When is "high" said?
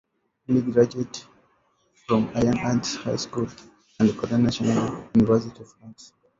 2.95-3.17